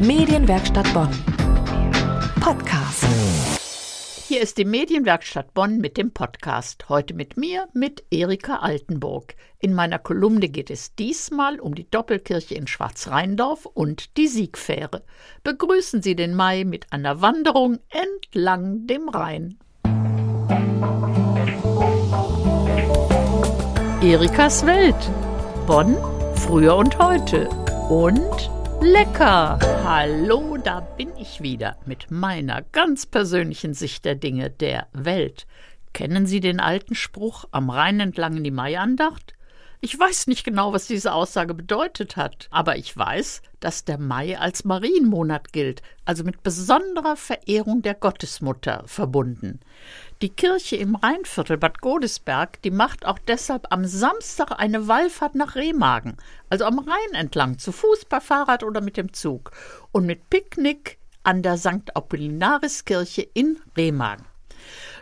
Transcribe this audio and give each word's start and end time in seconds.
Medienwerkstatt 0.00 0.92
Bonn. 0.92 1.08
Podcast. 2.40 3.06
Hier 4.28 4.42
ist 4.42 4.58
die 4.58 4.66
Medienwerkstatt 4.66 5.54
Bonn 5.54 5.78
mit 5.78 5.96
dem 5.96 6.12
Podcast. 6.12 6.90
Heute 6.90 7.14
mit 7.14 7.38
mir, 7.38 7.66
mit 7.72 8.04
Erika 8.10 8.56
Altenburg. 8.56 9.34
In 9.58 9.72
meiner 9.72 9.98
Kolumne 9.98 10.50
geht 10.50 10.70
es 10.70 10.94
diesmal 10.94 11.58
um 11.60 11.74
die 11.74 11.88
Doppelkirche 11.90 12.54
in 12.54 12.66
Schwarzrheindorf 12.66 13.64
und 13.64 14.18
die 14.18 14.28
Siegfähre. 14.28 15.02
Begrüßen 15.44 16.02
Sie 16.02 16.14
den 16.14 16.34
Mai 16.34 16.64
mit 16.64 16.92
einer 16.92 17.22
Wanderung 17.22 17.78
entlang 17.88 18.86
dem 18.86 19.08
Rhein. 19.08 19.58
Erikas 24.02 24.66
Welt. 24.66 25.10
Bonn, 25.66 25.96
früher 26.34 26.76
und 26.76 26.98
heute. 26.98 27.48
Und 27.88 28.50
lecker. 28.86 29.58
Hallo, 29.84 30.56
da 30.62 30.80
bin 30.80 31.10
ich 31.18 31.42
wieder 31.42 31.76
mit 31.86 32.10
meiner 32.10 32.62
ganz 32.62 33.04
persönlichen 33.04 33.74
Sicht 33.74 34.04
der 34.04 34.14
Dinge 34.14 34.48
der 34.48 34.86
Welt. 34.92 35.46
Kennen 35.92 36.26
Sie 36.26 36.38
den 36.38 36.60
alten 36.60 36.94
Spruch 36.94 37.46
am 37.50 37.68
Rhein 37.68 37.98
entlang 37.98 38.36
in 38.36 38.44
die 38.44 38.52
Maiandacht? 38.52 39.35
Ich 39.82 39.98
weiß 39.98 40.26
nicht 40.26 40.44
genau, 40.44 40.72
was 40.72 40.86
diese 40.86 41.12
Aussage 41.12 41.52
bedeutet 41.52 42.16
hat, 42.16 42.48
aber 42.50 42.76
ich 42.76 42.96
weiß, 42.96 43.42
dass 43.60 43.84
der 43.84 43.98
Mai 43.98 44.38
als 44.38 44.64
Marienmonat 44.64 45.52
gilt, 45.52 45.82
also 46.06 46.24
mit 46.24 46.42
besonderer 46.42 47.16
Verehrung 47.16 47.82
der 47.82 47.94
Gottesmutter 47.94 48.84
verbunden. 48.86 49.60
Die 50.22 50.30
Kirche 50.30 50.76
im 50.76 50.94
Rheinviertel 50.94 51.58
Bad 51.58 51.82
Godesberg, 51.82 52.62
die 52.62 52.70
macht 52.70 53.04
auch 53.04 53.18
deshalb 53.18 53.66
am 53.70 53.84
Samstag 53.84 54.58
eine 54.58 54.88
Wallfahrt 54.88 55.34
nach 55.34 55.56
Remagen, 55.56 56.16
also 56.48 56.64
am 56.64 56.78
Rhein 56.78 57.14
entlang, 57.14 57.58
zu 57.58 57.70
Fuß, 57.70 58.06
per 58.06 58.22
Fahrrad 58.22 58.62
oder 58.62 58.80
mit 58.80 58.96
dem 58.96 59.12
Zug 59.12 59.50
und 59.92 60.06
mit 60.06 60.30
Picknick 60.30 60.98
an 61.22 61.42
der 61.42 61.58
St. 61.58 61.94
Apollinaris-Kirche 61.94 63.28
in 63.34 63.58
Remagen. 63.76 64.24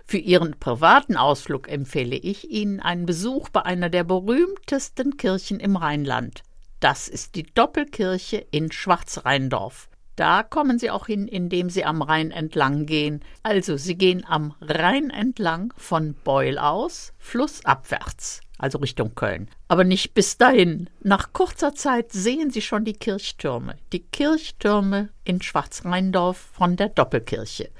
Für 0.06 0.18
Ihren 0.18 0.58
privaten 0.60 1.16
Ausflug 1.16 1.68
empfehle 1.68 2.16
ich 2.16 2.50
Ihnen 2.50 2.80
einen 2.80 3.06
Besuch 3.06 3.48
bei 3.48 3.62
einer 3.62 3.88
der 3.88 4.04
berühmtesten 4.04 5.16
Kirchen 5.16 5.58
im 5.60 5.76
Rheinland. 5.76 6.42
Das 6.80 7.08
ist 7.08 7.34
die 7.34 7.44
Doppelkirche 7.44 8.46
in 8.50 8.70
Schwarzrheindorf. 8.70 9.88
Da 10.16 10.42
kommen 10.42 10.78
Sie 10.78 10.90
auch 10.90 11.06
hin, 11.06 11.26
indem 11.26 11.70
Sie 11.70 11.84
am 11.84 12.02
Rhein 12.02 12.30
entlang 12.30 12.86
gehen. 12.86 13.20
Also 13.42 13.76
Sie 13.76 13.96
gehen 13.96 14.24
am 14.24 14.54
Rhein 14.60 15.10
entlang 15.10 15.72
von 15.76 16.14
Beul 16.22 16.58
aus, 16.58 17.12
flussabwärts 17.18 18.43
also 18.58 18.78
Richtung 18.78 19.14
Köln. 19.14 19.48
Aber 19.68 19.84
nicht 19.84 20.14
bis 20.14 20.38
dahin. 20.38 20.88
Nach 21.02 21.32
kurzer 21.32 21.74
Zeit 21.74 22.12
sehen 22.12 22.50
Sie 22.50 22.62
schon 22.62 22.84
die 22.84 22.92
Kirchtürme. 22.92 23.76
Die 23.92 24.04
Kirchtürme 24.04 25.08
in 25.24 25.42
Schwarzrheindorf 25.42 26.36
von 26.36 26.76
der 26.76 26.88
Doppelkirche. 26.88 27.70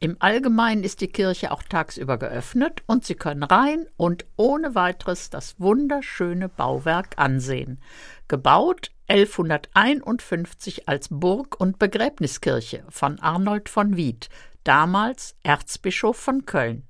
Im 0.00 0.16
Allgemeinen 0.20 0.84
ist 0.84 1.00
die 1.00 1.08
Kirche 1.08 1.50
auch 1.52 1.62
tagsüber 1.62 2.16
geöffnet 2.16 2.82
und 2.86 3.04
Sie 3.04 3.14
können 3.14 3.42
rein 3.42 3.86
und 3.96 4.24
ohne 4.36 4.74
weiteres 4.74 5.30
das 5.30 5.60
wunderschöne 5.60 6.48
Bauwerk 6.48 7.14
ansehen. 7.16 7.80
Gebaut 8.28 8.90
1151 9.08 10.88
als 10.88 11.08
Burg- 11.10 11.60
und 11.60 11.78
Begräbniskirche 11.78 12.84
von 12.88 13.18
Arnold 13.20 13.68
von 13.68 13.96
Wied, 13.96 14.30
damals 14.64 15.34
Erzbischof 15.42 16.16
von 16.16 16.46
Köln. 16.46 16.84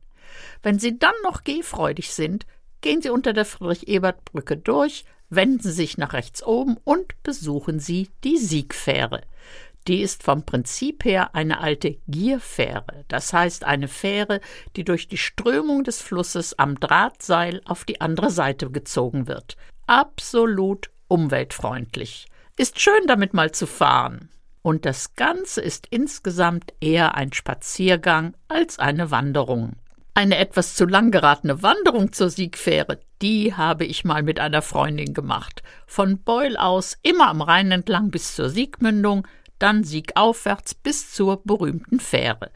Wenn 0.63 0.79
Sie 0.79 0.98
dann 1.01 1.15
noch 1.25 1.43
gehfreudig 1.43 2.13
sind, 2.13 2.47
Gehen 2.83 3.00
Sie 3.00 3.11
unter 3.11 3.33
der 3.33 3.44
Friedrich-Ebert-Brücke 3.44 4.56
durch, 4.56 5.05
wenden 5.30 5.61
Sie 5.61 5.70
sich 5.70 5.98
nach 5.98 6.12
rechts 6.12 6.42
oben 6.42 6.77
und 6.83 7.22
besuchen 7.22 7.78
Sie 7.78 8.11
die 8.24 8.36
Siegfähre. 8.36 9.22
Die 9.89 10.00
ist 10.00 10.24
vom 10.24 10.44
Prinzip 10.44 11.05
her 11.05 11.34
eine 11.34 11.61
alte 11.61 11.97
Gierfähre, 12.08 13.05
das 13.08 13.33
heißt 13.33 13.64
eine 13.64 13.89
Fähre, 13.89 14.41
die 14.77 14.84
durch 14.84 15.08
die 15.08 15.16
Strömung 15.16 15.84
des 15.84 16.02
Flusses 16.02 16.58
am 16.58 16.79
Drahtseil 16.79 17.62
auf 17.64 17.84
die 17.84 18.01
andere 18.01 18.30
Seite 18.30 18.70
gezogen 18.70 19.28
wird. 19.28 19.57
Absolut 19.86 20.90
umweltfreundlich. 21.07 22.27
Ist 22.57 22.80
schön 22.80 23.07
damit 23.07 23.33
mal 23.33 23.52
zu 23.52 23.67
fahren. 23.67 24.28
Und 24.62 24.86
das 24.86 25.14
Ganze 25.14 25.61
ist 25.61 25.86
insgesamt 25.90 26.74
eher 26.80 27.14
ein 27.17 27.33
Spaziergang 27.33 28.34
als 28.48 28.78
eine 28.78 29.11
Wanderung. 29.11 29.77
Eine 30.14 30.36
etwas 30.36 30.74
zu 30.74 30.84
lang 30.84 31.11
geratene 31.11 31.62
Wanderung 31.62 32.12
zur 32.12 32.28
Siegfähre, 32.28 33.00
die 33.23 33.55
habe 33.55 33.86
ich 33.86 34.05
mal 34.05 34.23
mit 34.23 34.40
einer 34.40 34.61
Freundin 34.61 35.14
gemacht. 35.14 35.62
Von 35.86 36.23
Beul 36.23 36.58
aus 36.58 36.98
immer 37.02 37.28
am 37.28 37.40
Rhein 37.40 37.73
entlang 37.73 38.11
bis 38.11 38.36
zur 38.36 38.51
Siegmündung, 38.51 39.27
dann 39.58 39.84
Siegaufwärts 39.84 40.74
bis 40.74 41.12
zur 41.12 41.42
berühmten 41.42 41.98
Fähre. 41.98 42.51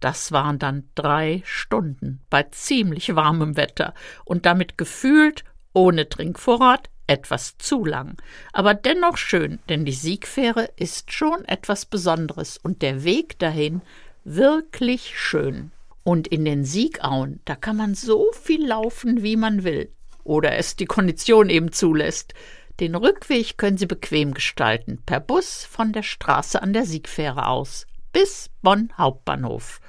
Das 0.00 0.32
waren 0.32 0.58
dann 0.58 0.88
drei 0.96 1.42
Stunden 1.44 2.22
bei 2.28 2.42
ziemlich 2.44 3.14
warmem 3.14 3.56
Wetter 3.56 3.94
und 4.24 4.44
damit 4.44 4.76
gefühlt 4.76 5.44
ohne 5.72 6.08
Trinkvorrat 6.08 6.90
etwas 7.06 7.56
zu 7.58 7.84
lang. 7.84 8.16
Aber 8.52 8.74
dennoch 8.74 9.16
schön, 9.16 9.60
denn 9.68 9.84
die 9.84 9.92
Siegfähre 9.92 10.70
ist 10.74 11.12
schon 11.12 11.44
etwas 11.44 11.86
Besonderes 11.86 12.58
und 12.58 12.82
der 12.82 13.04
Weg 13.04 13.38
dahin 13.38 13.80
wirklich 14.24 15.16
schön. 15.16 15.70
Und 16.02 16.28
in 16.28 16.44
den 16.44 16.64
Siegauen, 16.64 17.40
da 17.44 17.54
kann 17.54 17.76
man 17.76 17.94
so 17.94 18.30
viel 18.32 18.66
laufen, 18.66 19.22
wie 19.22 19.36
man 19.36 19.64
will. 19.64 19.92
Oder 20.24 20.56
es 20.56 20.76
die 20.76 20.86
Kondition 20.86 21.50
eben 21.50 21.72
zulässt. 21.72 22.34
Den 22.80 22.94
Rückweg 22.94 23.58
können 23.58 23.76
Sie 23.76 23.86
bequem 23.86 24.32
gestalten, 24.32 25.02
per 25.04 25.20
Bus 25.20 25.64
von 25.64 25.92
der 25.92 26.02
Straße 26.02 26.62
an 26.62 26.72
der 26.72 26.86
Siegfähre 26.86 27.46
aus 27.46 27.86
bis 28.12 28.50
Bonn 28.62 28.92
Hauptbahnhof. 28.96 29.80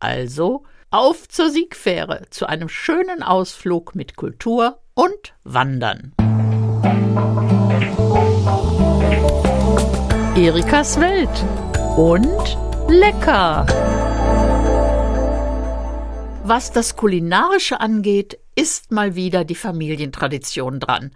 Also 0.00 0.64
auf 0.90 1.28
zur 1.28 1.50
Siegfähre 1.50 2.22
zu 2.30 2.46
einem 2.46 2.68
schönen 2.68 3.22
Ausflug 3.22 3.94
mit 3.94 4.16
Kultur 4.16 4.80
und 4.94 5.34
Wandern. 5.44 6.14
Erikas 10.34 10.98
Welt 11.00 11.28
und 11.96 12.56
lecker. 12.88 13.66
Was 16.50 16.72
das 16.72 16.96
Kulinarische 16.96 17.78
angeht, 17.78 18.38
ist 18.54 18.90
mal 18.90 19.14
wieder 19.14 19.44
die 19.44 19.54
Familientradition 19.54 20.80
dran. 20.80 21.10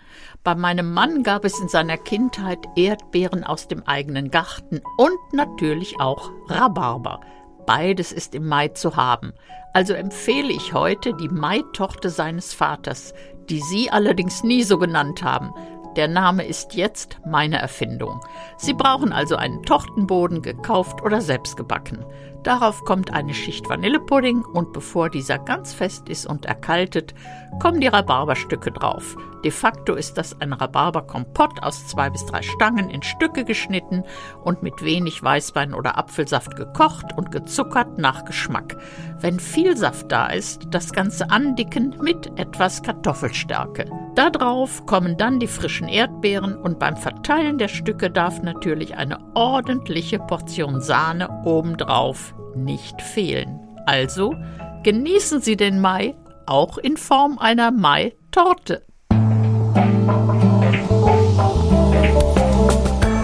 Bei 0.45 0.55
meinem 0.55 0.93
Mann 0.93 1.23
gab 1.23 1.47
es 1.47 1.59
in 1.59 1.69
seiner 1.69 1.97
Kindheit 1.97 2.59
Erdbeeren 2.77 3.43
aus 3.43 3.67
dem 3.67 3.83
eigenen 3.85 4.31
Garten 4.31 4.83
und 4.99 5.19
natürlich 5.33 5.99
auch 5.99 6.31
Rhabarber. 6.49 7.21
Beides 7.65 8.13
ist 8.13 8.35
im 8.35 8.47
Mai 8.47 8.69
zu 8.69 8.97
haben. 8.97 9.33
Also 9.73 9.95
empfehle 9.95 10.53
ich 10.53 10.75
heute 10.75 11.15
die 11.15 11.31
Maitorte 11.31 12.11
seines 12.11 12.53
Vaters, 12.53 13.15
die 13.49 13.63
Sie 13.63 13.91
allerdings 13.91 14.43
nie 14.43 14.63
so 14.65 14.77
genannt 14.77 15.23
haben. 15.23 15.55
Der 15.97 16.09
Name 16.09 16.47
ist 16.47 16.75
jetzt 16.75 17.19
meine 17.27 17.59
Erfindung. 17.59 18.21
Sie 18.57 18.73
brauchen 18.73 19.13
also 19.13 19.37
einen 19.37 19.63
Tortenboden, 19.63 20.41
gekauft 20.41 21.03
oder 21.03 21.21
selbst 21.21 21.59
gebacken. 21.59 22.05
Darauf 22.43 22.83
kommt 22.85 23.13
eine 23.13 23.35
Schicht 23.35 23.69
Vanillepudding 23.69 24.43
und 24.43 24.73
bevor 24.73 25.11
dieser 25.11 25.39
ganz 25.39 25.75
fest 25.75 26.09
ist 26.09 26.27
und 26.27 26.47
erkaltet, 26.47 27.15
kommen 27.61 27.81
die 27.81 27.89
Rhabarberstücke 27.89 28.73
drauf. 28.73 29.17
De 29.45 29.51
facto 29.51 29.95
ist 29.95 30.17
das 30.17 30.41
ein 30.41 30.55
Rhabarberkompott 30.55 31.63
aus 31.63 31.87
zwei 31.87 32.09
bis 32.09 32.25
drei 32.25 32.41
Stangen 32.43 32.89
in 32.89 33.03
Stücke 33.03 33.45
geschnitten 33.45 34.03
und 34.45 34.63
mit 34.63 34.83
wenig 34.83 35.23
Weißwein 35.23 35.75
oder 35.75 35.99
Apfelsaft 35.99 36.57
gekocht 36.57 37.17
und 37.17 37.31
gezuckert 37.31 37.99
nach 37.99 38.25
Geschmack. 38.25 38.77
Wenn 39.21 39.39
viel 39.39 39.77
Saft 39.77 40.11
da 40.11 40.27
ist, 40.29 40.69
das 40.71 40.93
Ganze 40.93 41.31
andicken 41.31 41.97
mit 42.01 42.39
etwas 42.39 42.83
Kartoffelstärke. 42.83 43.85
Darauf 44.15 44.85
kommen 44.85 45.17
dann 45.17 45.41
die 45.41 45.47
frischen 45.47 45.89
Erdbeeren 45.89 46.57
und 46.57 46.79
beim 46.79 46.97
Verteilen 46.97 47.57
der 47.57 47.69
Stücke 47.69 48.11
darf 48.11 48.43
natürlich 48.43 48.97
eine 48.97 49.19
ordentliche 49.35 50.19
Portion 50.19 50.81
Sahne 50.83 51.43
obendrauf 51.45 52.35
nicht 52.55 53.01
fehlen. 53.01 53.61
Also 53.87 54.35
genießen 54.83 55.41
Sie 55.41 55.57
den 55.57 55.81
Mai 55.81 56.15
auch 56.47 56.77
in 56.77 56.97
Form 56.97 57.39
einer 57.39 57.71
Mai-Torte. 57.71 58.85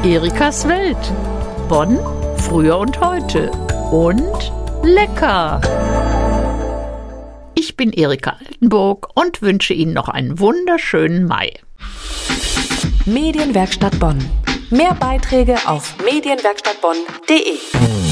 Erikas 0.05 0.67
Welt. 0.67 0.96
Bonn, 1.69 1.99
früher 2.37 2.79
und 2.79 2.99
heute. 3.00 3.50
Und 3.91 4.52
lecker. 4.82 5.61
Ich 7.60 7.76
bin 7.76 7.93
Erika 7.93 8.37
Altenburg 8.38 9.08
und 9.14 9.43
wünsche 9.43 9.75
Ihnen 9.75 9.93
noch 9.93 10.08
einen 10.08 10.38
wunderschönen 10.38 11.26
Mai. 11.26 11.55
Medienwerkstatt 13.05 13.99
Bonn. 13.99 14.19
Mehr 14.70 14.94
Beiträge 14.94 15.56
auf 15.66 15.96
medienwerkstattbonn.de. 16.05 18.07